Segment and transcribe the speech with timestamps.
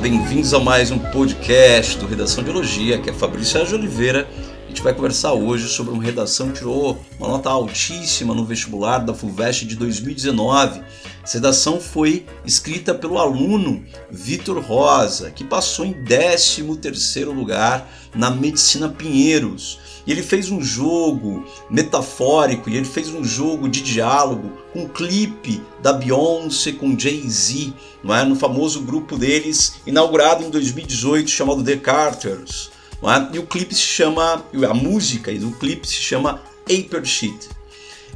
[0.00, 4.26] Bem-vindos a mais um podcast do Redação de Elogia, que é Fabrício Sérgio Oliveira.
[4.64, 9.00] A gente vai conversar hoje sobre uma redação que tirou uma nota altíssima no vestibular
[9.00, 10.80] da FUVEST de 2019.
[11.22, 18.88] Essa redação foi escrita pelo aluno Vitor Rosa, que passou em 13º lugar na Medicina
[18.88, 19.99] Pinheiros.
[20.10, 24.88] E ele fez um jogo metafórico e ele fez um jogo de diálogo com um
[24.88, 27.72] clipe da Beyoncé com Jay-Z,
[28.04, 28.24] é?
[28.24, 32.72] no famoso grupo deles, inaugurado em 2018, chamado The Carters.
[33.04, 33.36] É?
[33.36, 37.48] E o clipe se chama, a música do clipe se chama Paper Sheet.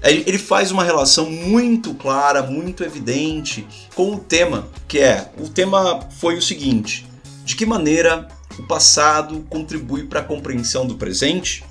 [0.03, 6.01] Ele faz uma relação muito clara, muito evidente com o tema, que é: o tema
[6.19, 7.07] foi o seguinte,
[7.45, 8.27] de que maneira
[8.59, 11.63] o passado contribui para a compreensão do presente?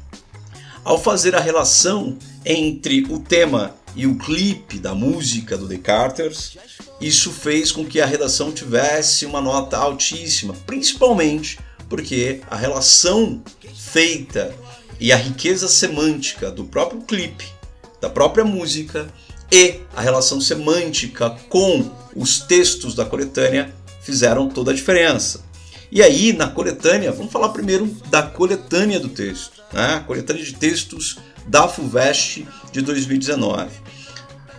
[0.83, 6.57] Ao fazer a relação entre o tema e o clipe da música do The Carters,
[6.99, 13.41] isso fez com que a redação tivesse uma nota altíssima, principalmente porque a relação
[13.73, 14.53] feita
[14.99, 17.45] e a riqueza semântica do próprio clipe,
[18.01, 19.07] da própria música
[19.49, 25.45] e a relação semântica com os textos da coletânea fizeram toda a diferença.
[25.95, 29.94] E aí, na coletânea, vamos falar primeiro da coletânea do texto, né?
[29.94, 33.69] a coletânea de textos da FUVEST de 2019.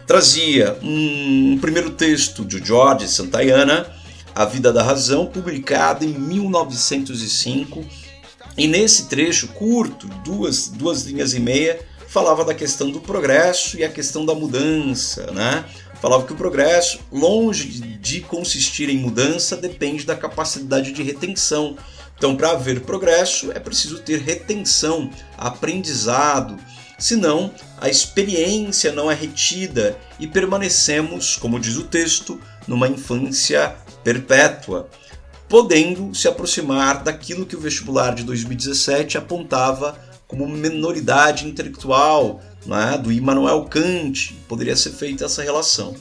[0.07, 3.93] Trazia um, um primeiro texto de George Santayana,
[4.33, 7.85] A Vida da Razão, publicado em 1905,
[8.57, 13.83] e nesse trecho curto, duas, duas linhas e meia, falava da questão do progresso e
[13.83, 15.65] a questão da mudança, né?
[16.05, 21.79] Falava que o progresso, longe de consistir em mudança, depende da capacidade de retenção.
[22.15, 26.59] Então, para haver progresso, é preciso ter retenção, aprendizado,
[26.99, 27.51] senão
[27.81, 32.39] a experiência não é retida e permanecemos, como diz o texto,
[32.69, 34.91] numa infância perpétua,
[35.49, 39.99] podendo se aproximar daquilo que o vestibular de 2017 apontava
[40.29, 45.95] como minoridade intelectual, né, do Immanuel Kant, poderia ser feita essa relação.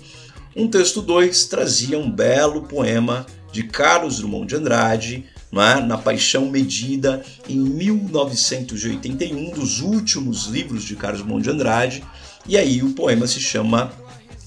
[0.56, 6.50] Um texto 2 trazia um belo poema de Carlos Drummond de Andrade, né, na Paixão
[6.50, 12.04] Medida, em 1981, dos últimos livros de Carlos Drummond de Andrade,
[12.48, 13.92] e aí o poema se chama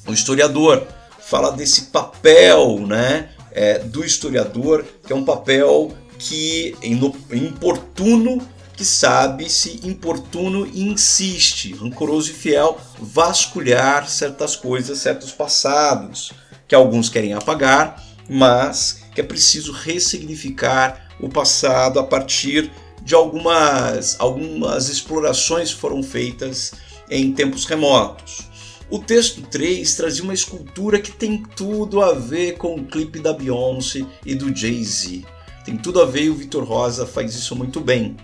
[0.06, 0.86] O Historiador.
[1.20, 8.40] Fala desse papel né, é, do historiador, que é um papel que é importuno
[8.76, 16.32] que sabe-se importuno e insiste, rancoroso e fiel, vasculhar certas coisas, certos passados,
[16.68, 22.70] que alguns querem apagar, mas que é preciso ressignificar o passado a partir
[23.02, 26.72] de algumas, algumas explorações que foram feitas
[27.08, 28.48] em tempos remotos.
[28.90, 33.32] O texto 3 trazia uma escultura que tem tudo a ver com o clipe da
[33.32, 35.24] Beyoncé e do Jay-Z.
[35.64, 38.16] Tem tudo a ver e o Vitor Rosa faz isso muito bem.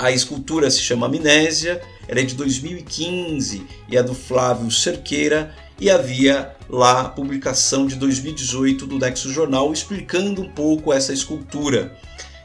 [0.00, 1.78] A escultura se chama Amnésia,
[2.08, 7.96] ela é de 2015 e é do Flávio Cerqueira e havia lá a publicação de
[7.96, 11.94] 2018 do Nexo Jornal explicando um pouco essa escultura,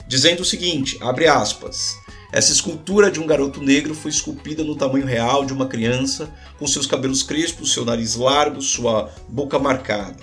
[0.05, 1.95] dizendo o seguinte, abre aspas,
[2.29, 6.29] essa escultura de um garoto negro foi esculpida no tamanho real de uma criança,
[6.59, 10.17] com seus cabelos crespos, seu nariz largo, sua boca marcada.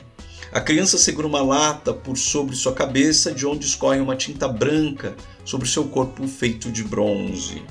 [0.53, 5.17] A criança segura uma lata por sobre sua cabeça, de onde escorre uma tinta branca
[5.45, 7.63] sobre seu corpo feito de bronze.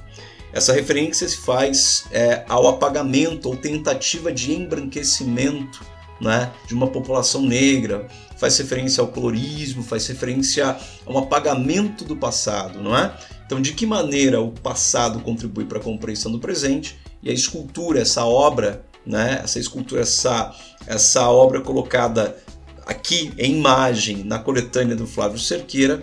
[0.54, 5.82] Essa referência se faz é, ao apagamento ou tentativa de embranquecimento
[6.22, 12.16] né, de uma população negra, faz referência ao colorismo, faz referência a um apagamento do
[12.16, 13.18] passado, não é?
[13.46, 18.00] Então, de que maneira o passado contribui para a compreensão do presente e a escultura,
[18.00, 22.38] essa obra, né, essa escultura, essa, essa obra colocada
[22.85, 26.02] aqui em imagem na coletânea do Flávio Cerqueira,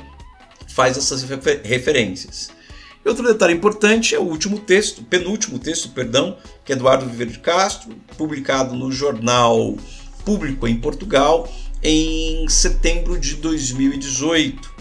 [0.68, 2.50] faz essas refer referências.
[3.04, 7.32] E outro detalhe importante é o último texto, penúltimo texto, perdão, que é Eduardo Viveiro
[7.32, 9.76] de Castro, publicado no jornal
[10.24, 11.50] Público em Portugal
[11.82, 14.76] em setembro de 2018.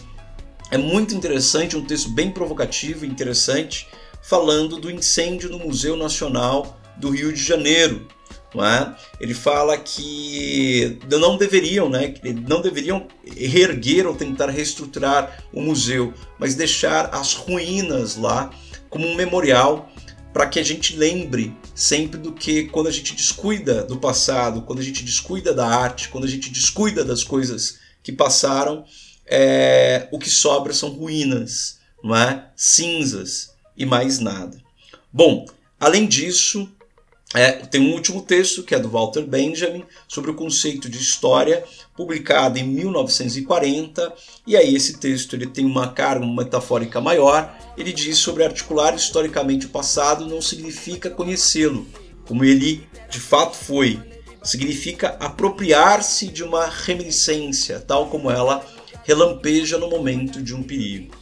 [0.71, 3.87] É muito interessante, um texto bem provocativo e interessante,
[4.21, 8.07] falando do incêndio no Museu Nacional do Rio de Janeiro,
[8.55, 8.95] é?
[9.19, 12.13] Ele fala que não deveriam, né,
[12.47, 18.49] não deveriam reerguer ou tentar reestruturar o museu, mas deixar as ruínas lá
[18.89, 19.91] como um memorial
[20.33, 24.79] para que a gente lembre sempre do que quando a gente descuida do passado, quando
[24.79, 28.85] a gente descuida da arte, quando a gente descuida das coisas que passaram,
[29.25, 32.49] é, o que sobra são ruínas, não é?
[32.55, 34.57] cinzas e mais nada.
[35.11, 35.45] Bom,
[35.79, 36.69] além disso,
[37.33, 41.63] é, tem um último texto que é do Walter Benjamin sobre o conceito de história,
[41.95, 44.13] publicado em 1940.
[44.45, 47.53] E aí esse texto ele tem uma carga metafórica maior.
[47.77, 51.85] Ele diz sobre articular historicamente o passado não significa conhecê-lo,
[52.25, 53.99] como ele de fato foi.
[54.41, 58.65] Significa apropriar-se de uma reminiscência, tal como ela
[59.03, 61.13] relampeja no momento de um perigo.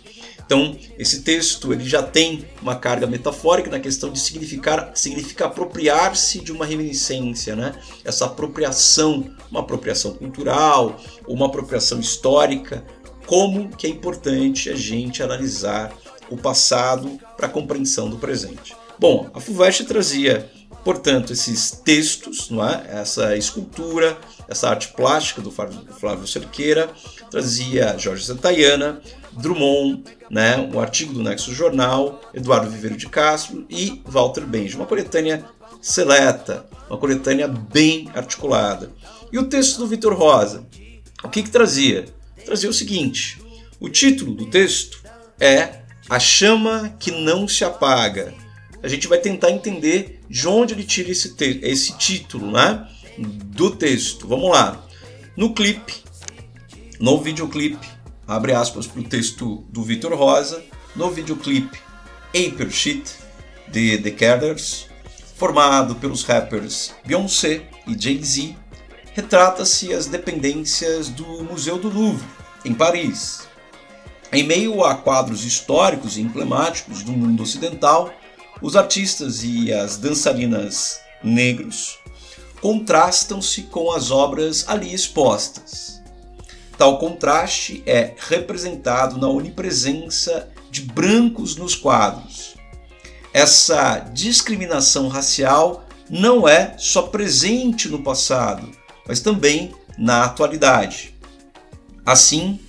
[0.46, 6.40] Então, esse texto ele já tem uma carga metafórica na questão de significar, significa apropriar-se
[6.40, 7.74] de uma reminiscência, né?
[8.04, 12.86] Essa apropriação, uma apropriação cultural, uma apropriação histórica,
[13.26, 15.92] como que é importante a gente analisar
[16.30, 18.76] o passado para a compreensão do presente.
[19.00, 20.50] Bom, a FUVEST trazia,
[20.84, 22.86] portanto, esses textos, não é?
[22.88, 26.90] essa escultura, essa arte plástica do Flávio Cerqueira,
[27.30, 29.02] trazia Jorge Santayana,
[29.38, 34.82] Drummond, né, um artigo do Nexo Jornal, Eduardo Viveiro de Castro e Walter Benjamin.
[34.82, 35.46] Uma coletânea
[35.82, 38.92] seleta, uma coletânea bem articulada.
[39.32, 40.66] E o texto do Vitor Rosa,
[41.24, 42.06] o que, que trazia?
[42.46, 43.42] Trazia o seguinte:
[43.80, 45.02] o título do texto
[45.40, 48.34] é A Chama que Não Se Apaga.
[48.82, 52.88] A gente vai tentar entender de onde ele tira esse, esse título né,
[53.18, 54.28] do texto.
[54.28, 54.86] Vamos lá.
[55.36, 55.96] No clipe,
[57.00, 57.88] no videoclipe,
[58.28, 60.64] abre aspas para o texto do Vitor Rosa,
[60.96, 61.78] no videoclipe
[62.30, 63.12] Aper Sheet
[63.68, 64.88] de The Carters,
[65.36, 68.56] formado pelos rappers Beyoncé e Jay-Z,
[69.14, 72.28] retrata-se as dependências do Museu do Louvre,
[72.64, 73.48] em Paris.
[74.32, 78.12] Em meio a quadros históricos e emblemáticos do mundo ocidental,
[78.62, 82.00] os artistas e as dançarinas negros
[82.62, 86.02] contrastam-se com as obras ali expostas.
[86.78, 92.56] Tal contraste é representado na onipresença de brancos nos quadros.
[93.34, 98.70] Essa discriminação racial não é só presente no passado,
[99.08, 101.16] mas também na atualidade.
[102.06, 102.60] Assim,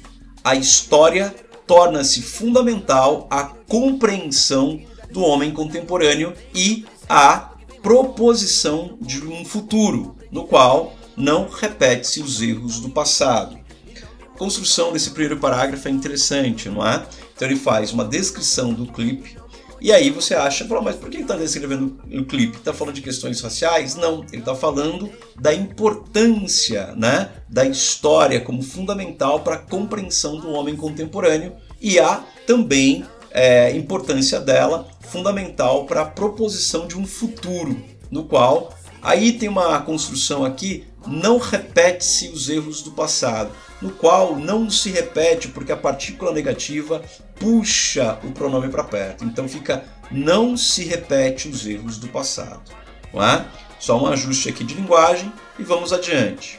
[0.45, 1.35] a história
[1.67, 4.81] torna-se fundamental à compreensão
[5.11, 7.51] do homem contemporâneo e à
[7.83, 13.66] proposição de um futuro no qual não repete-se os erros do passado
[14.37, 17.05] construção desse primeiro parágrafo é interessante, não é?
[17.35, 19.37] Então ele faz uma descrição do clipe
[19.81, 22.57] e aí você acha, mas por que ele está descrevendo o clipe?
[22.57, 23.95] Está falando de questões raciais?
[23.95, 30.51] Não, ele está falando da importância né, da história como fundamental para a compreensão do
[30.51, 37.77] homem contemporâneo e há também é, importância dela fundamental para a proposição de um futuro,
[38.11, 38.75] no qual
[39.07, 44.91] aí tem uma construção aqui, não repete-se os erros do passado no qual não se
[44.91, 47.03] repete porque a partícula negativa
[47.39, 49.25] puxa o pronome para perto.
[49.25, 52.63] Então fica não se repete os erros do passado.
[53.13, 53.47] Não é?
[53.79, 56.59] Só um ajuste aqui de linguagem e vamos adiante.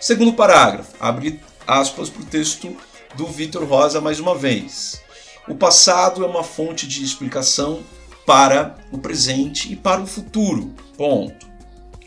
[0.00, 2.76] Segundo parágrafo, abre aspas para o texto
[3.14, 5.00] do Vitor Rosa mais uma vez.
[5.48, 7.80] O passado é uma fonte de explicação
[8.26, 10.74] para o presente e para o futuro.
[10.96, 11.45] Ponto.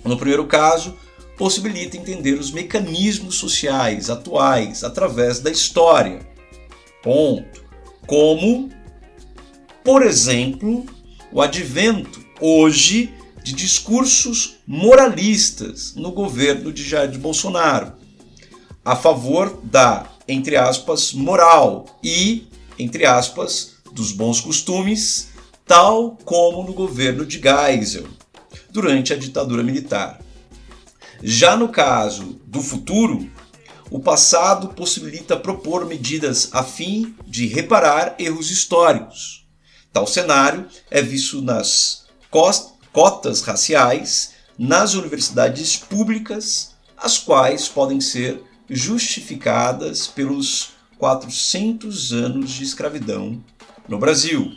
[0.03, 0.96] No primeiro caso,
[1.38, 6.20] possibilita entender os mecanismos sociais atuais através da história.
[7.01, 7.63] Ponto.
[8.06, 8.70] Como,
[9.84, 10.86] por exemplo,
[11.32, 13.13] o advento hoje
[13.44, 17.94] de discursos moralistas no governo de Jair Bolsonaro,
[18.84, 25.29] a favor da, entre aspas, moral e, entre aspas, dos bons costumes,
[25.65, 28.08] tal como no governo de Geisel,
[28.72, 30.20] durante a ditadura militar.
[31.22, 33.30] Já no caso do futuro,
[33.92, 39.46] o passado possibilita propor medidas a fim de reparar erros históricos.
[39.92, 42.06] Tal cenário é visto nas
[42.92, 53.42] cotas raciais nas universidades públicas, as quais podem ser justificadas pelos 400 anos de escravidão
[53.88, 54.52] no Brasil.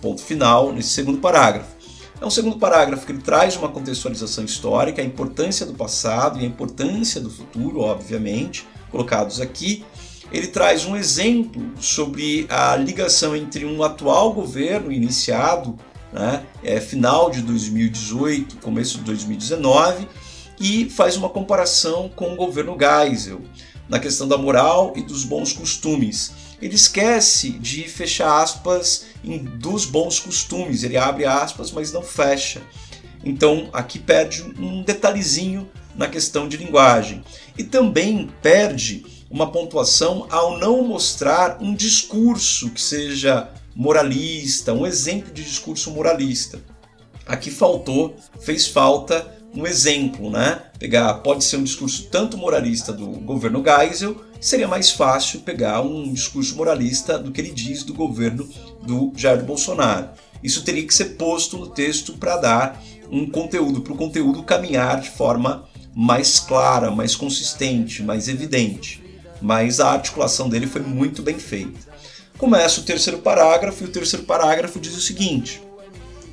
[0.00, 1.71] Ponto final nesse segundo parágrafo.
[2.22, 6.44] É um segundo parágrafo que ele traz uma contextualização histórica, a importância do passado e
[6.44, 9.84] a importância do futuro, obviamente, colocados aqui.
[10.30, 15.76] Ele traz um exemplo sobre a ligação entre um atual governo iniciado,
[16.12, 20.06] né, é, final de 2018, começo de 2019,
[20.60, 23.40] e faz uma comparação com o governo Geisel,
[23.88, 26.30] na questão da moral e dos bons costumes
[26.62, 30.82] ele esquece de fechar aspas dos bons costumes.
[30.82, 32.62] Ele abre aspas, mas não fecha.
[33.24, 37.22] Então aqui perde um detalhezinho na questão de linguagem.
[37.56, 45.32] E também perde uma pontuação ao não mostrar um discurso que seja moralista, um exemplo
[45.32, 46.60] de discurso moralista.
[47.26, 50.62] aqui faltou, fez falta um exemplo, né?
[50.78, 56.12] Pegar, pode ser um discurso tanto moralista do governo Geisel, seria mais fácil pegar um
[56.12, 58.48] discurso moralista do que ele diz do governo
[58.82, 60.10] do Jair Bolsonaro.
[60.42, 65.00] Isso teria que ser posto no texto para dar um conteúdo, para o conteúdo caminhar
[65.00, 69.02] de forma mais clara, mais consistente, mais evidente.
[69.40, 71.78] Mas a articulação dele foi muito bem feita.
[72.38, 75.62] Começa o terceiro parágrafo e o terceiro parágrafo diz o seguinte: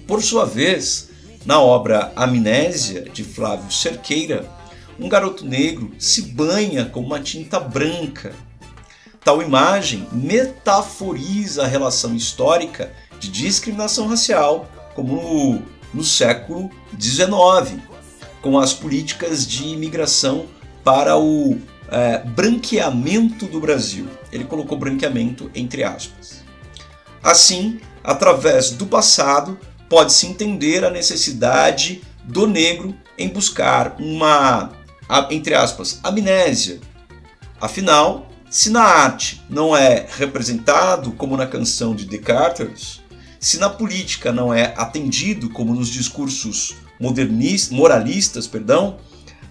[0.08, 1.09] Por sua vez,
[1.46, 4.50] na obra Amnésia de Flávio Cerqueira,
[5.00, 8.34] um garoto negro se banha com uma tinta branca.
[9.24, 15.62] Tal imagem metaforiza a relação histórica de discriminação racial, como no,
[15.94, 16.70] no século
[17.00, 17.82] XIX,
[18.42, 20.46] com as políticas de imigração
[20.84, 21.58] para o
[21.90, 24.08] é, branqueamento do Brasil.
[24.32, 26.44] Ele colocou branqueamento entre aspas.
[27.22, 29.58] Assim, através do passado,
[29.90, 34.72] pode-se entender a necessidade do negro em buscar uma,
[35.32, 36.80] entre aspas, amnésia.
[37.60, 43.02] Afinal, se na arte não é representado como na canção de Descartes,
[43.40, 48.98] se na política não é atendido como nos discursos modernistas, moralistas, perdão,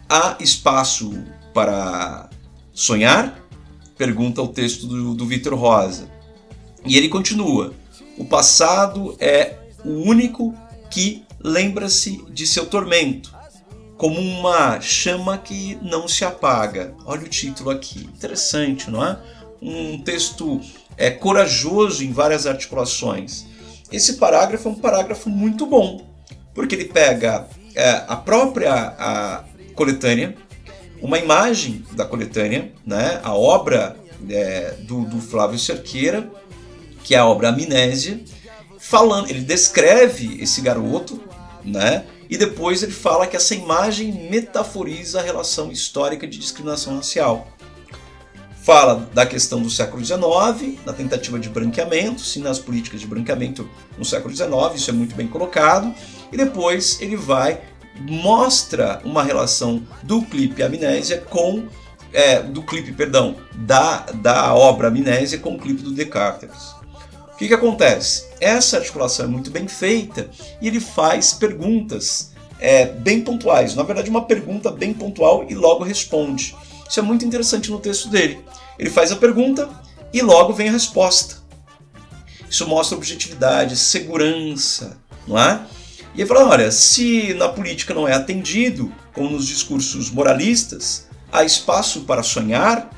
[0.09, 1.13] há espaço
[1.53, 2.29] para
[2.73, 3.43] sonhar?
[3.97, 6.09] Pergunta o texto do, do Vitor Rosa.
[6.85, 7.73] E ele continua:
[8.17, 10.55] o passado é o único
[10.91, 13.35] que lembra-se de seu tormento,
[13.97, 16.95] como uma chama que não se apaga.
[17.05, 19.19] Olha o título aqui, interessante, não é?
[19.61, 20.61] Um texto
[20.97, 23.47] é corajoso em várias articulações.
[23.91, 26.07] Esse parágrafo é um parágrafo muito bom,
[26.55, 29.45] porque ele pega é, a própria a
[29.75, 30.37] coletânea,
[31.01, 33.97] uma imagem da coletânea, né, a obra
[34.29, 36.29] é, do, do Flávio Cerqueira,
[37.05, 38.21] que é a obra Amnésia,
[38.89, 41.21] falando, ele descreve esse garoto,
[41.63, 47.49] né, e depois ele fala que essa imagem metaforiza a relação histórica de discriminação racial.
[48.63, 53.69] Fala da questão do século XIX, da tentativa de branqueamento, sim, nas políticas de branqueamento
[53.99, 55.95] no século XIX, isso é muito bem colocado,
[56.33, 57.61] e depois ele vai
[58.01, 61.67] mostra uma relação do clipe Amnésia com
[62.11, 66.78] é, do clipe, perdão, da, da obra Amnésia com o clipe do Descartes.
[67.39, 68.25] O que, que acontece?
[68.41, 70.29] Essa articulação é muito bem feita
[70.61, 73.77] e ele faz perguntas é, bem pontuais.
[73.77, 76.57] Na verdade, uma pergunta bem pontual e logo responde.
[76.91, 78.45] Isso é muito interessante no texto dele.
[78.77, 79.71] Ele faz a pergunta
[80.13, 81.37] e logo vem a resposta.
[82.51, 85.65] Isso mostra objetividade, segurança, não é?
[86.17, 91.45] E ele fala: olha, se na política não é atendido, como nos discursos moralistas, há
[91.45, 92.91] espaço para sonhar.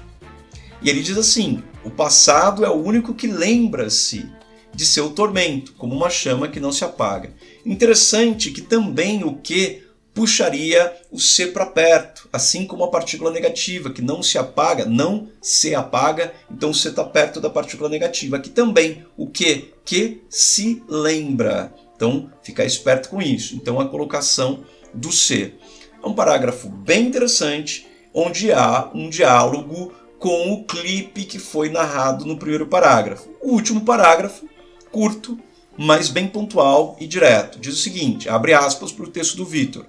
[0.81, 4.29] E ele diz assim: o passado é o único que lembra-se
[4.75, 7.33] de seu tormento, como uma chama que não se apaga.
[7.65, 9.83] Interessante que também o que
[10.13, 15.29] puxaria o C para perto, assim como a partícula negativa, que não se apaga, não
[15.41, 18.37] se apaga, então o está perto da partícula negativa.
[18.37, 19.73] Aqui também, o que?
[19.85, 21.73] Que se lembra.
[21.95, 23.55] Então, ficar esperto com isso.
[23.55, 25.55] Então, a colocação do C.
[26.03, 32.27] É um parágrafo bem interessante, onde há um diálogo com o clipe que foi narrado
[32.27, 33.31] no primeiro parágrafo.
[33.41, 34.47] O último parágrafo,
[34.93, 35.39] curto,
[35.79, 37.59] mas bem pontual e direto.
[37.59, 39.87] Diz o seguinte, abre aspas para o texto do Vitor.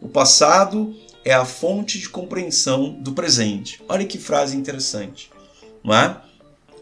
[0.00, 3.80] O passado é a fonte de compreensão do presente.
[3.86, 5.30] Olha que frase interessante,
[5.84, 6.16] não é?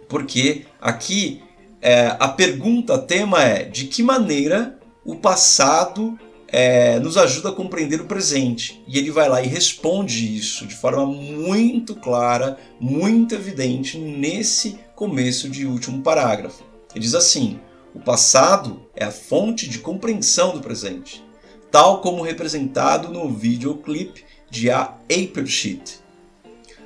[0.09, 1.43] Porque aqui
[1.81, 6.17] é, a pergunta, tema é de que maneira o passado
[6.53, 8.81] é, nos ajuda a compreender o presente.
[8.87, 15.49] E ele vai lá e responde isso de forma muito clara, muito evidente nesse começo
[15.49, 16.63] de último parágrafo.
[16.95, 17.59] Ele diz assim:
[17.95, 21.25] o passado é a fonte de compreensão do presente
[21.73, 26.01] tal como representado no videoclipe de A Apple Sheet.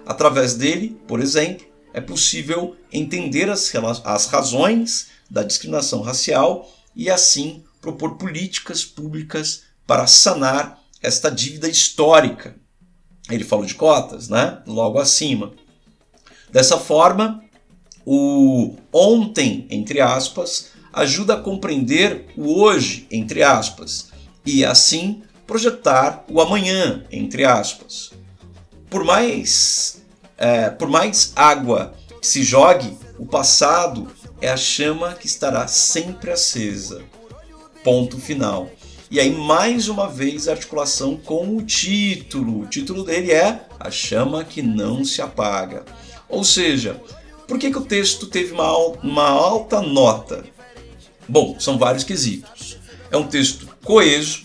[0.06, 7.64] Através dele, por exemplo, é possível entender as, as razões da discriminação racial e assim
[7.86, 12.56] propor políticas públicas para sanar esta dívida histórica.
[13.30, 14.60] Ele falou de cotas, né?
[14.66, 15.52] Logo acima.
[16.50, 17.44] Dessa forma,
[18.04, 24.08] o ontem, entre aspas, ajuda a compreender o hoje, entre aspas,
[24.44, 28.10] e assim projetar o amanhã, entre aspas.
[28.90, 30.02] Por mais,
[30.36, 34.08] é, por mais água que se jogue, o passado
[34.40, 37.04] é a chama que estará sempre acesa.
[37.86, 38.68] Ponto final.
[39.08, 42.62] E aí, mais uma vez, a articulação com o título.
[42.62, 45.84] O título dele é A Chama que Não Se Apaga.
[46.28, 47.00] Ou seja,
[47.46, 50.44] por que, que o texto teve uma, uma alta nota?
[51.28, 52.76] Bom, são vários quesitos.
[53.08, 54.42] É um texto coeso,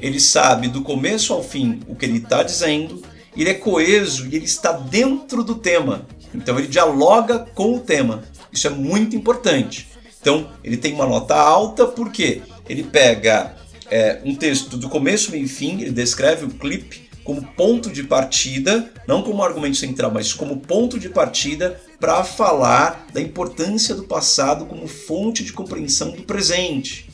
[0.00, 3.02] ele sabe do começo ao fim o que ele está dizendo,
[3.36, 6.06] ele é coeso e ele está dentro do tema.
[6.32, 8.22] Então ele dialoga com o tema.
[8.52, 9.88] Isso é muito importante.
[10.20, 13.54] Então ele tem uma nota alta porque ele pega
[13.90, 18.04] é, um texto do começo, meio e fim, ele descreve o clipe como ponto de
[18.04, 24.04] partida, não como argumento central, mas como ponto de partida para falar da importância do
[24.04, 27.08] passado como fonte de compreensão do presente.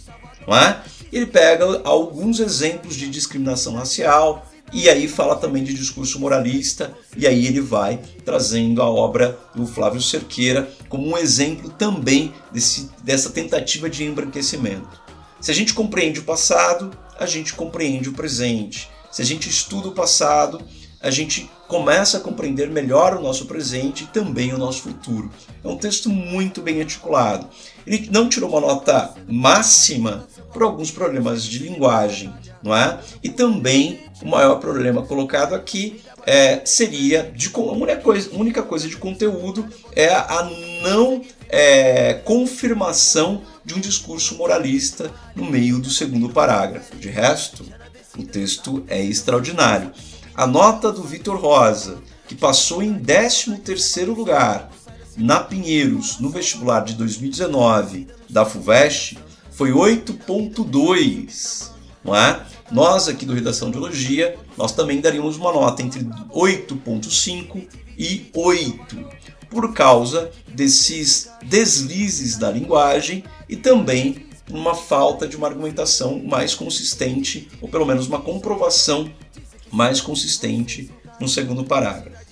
[0.46, 0.80] Não é?
[1.12, 7.26] Ele pega alguns exemplos de discriminação racial, e aí fala também de discurso moralista, e
[7.26, 13.30] aí ele vai trazendo a obra do Flávio Cerqueira como um exemplo também desse, dessa
[13.30, 15.03] tentativa de embranquecimento.
[15.44, 18.88] Se a gente compreende o passado, a gente compreende o presente.
[19.12, 20.58] Se a gente estuda o passado,
[21.02, 25.30] a gente começa a compreender melhor o nosso presente e também o nosso futuro.
[25.62, 27.46] É um texto muito bem articulado.
[27.86, 32.32] Ele não tirou uma nota máxima por alguns problemas de linguagem,
[32.62, 32.98] não é?
[33.22, 38.88] E também o maior problema colocado aqui é, seria de a única coisa, única coisa
[38.88, 40.48] de conteúdo é a
[40.82, 41.20] não
[41.56, 46.96] é, confirmação de um discurso moralista no meio do segundo parágrafo.
[46.96, 47.64] De resto,
[48.18, 49.92] o texto é extraordinário.
[50.34, 54.68] A nota do Vitor Rosa, que passou em 13º lugar
[55.16, 59.16] na Pinheiros no vestibular de 2019 da FUVEST,
[59.52, 61.70] foi 8.2,
[62.02, 62.40] não é?
[62.72, 69.06] Nós aqui do Redação de Elogia, nós também daríamos uma nota entre 8.5 e 8,
[69.54, 77.48] por causa desses deslizes da linguagem e também uma falta de uma argumentação mais consistente,
[77.62, 79.10] ou pelo menos uma comprovação
[79.70, 82.24] mais consistente no segundo parágrafo.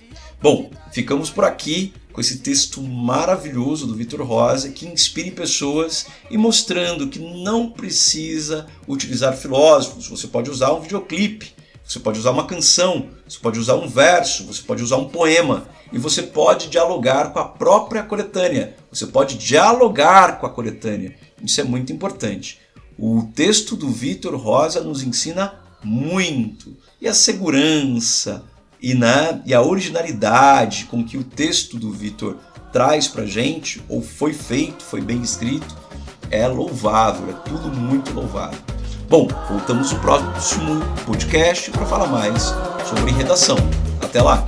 [0.43, 6.37] Bom, ficamos por aqui com esse texto maravilhoso do Vitor Rosa que inspire pessoas e
[6.37, 11.55] mostrando que não precisa utilizar filósofos, você pode usar um videoclipe,
[11.93, 15.69] você pode usar uma canção, você pode usar um verso, você pode usar um poema
[15.93, 18.75] e você pode dialogar com a própria coletânea.
[18.91, 21.15] Você pode dialogar com a coletânea.
[21.43, 22.59] Isso é muito importante.
[22.99, 26.75] O texto do Vitor Rosa nos ensina muito.
[26.99, 28.43] E a segurança
[28.81, 32.39] e, né, e a originalidade com que o texto do Vitor
[32.73, 35.77] traz para gente, ou foi feito, foi bem escrito,
[36.31, 38.72] é louvável, é tudo muito louvável.
[39.12, 42.44] Bom, voltamos no próximo podcast para falar mais
[42.88, 43.59] sobre redação.
[44.01, 44.42] Até lá!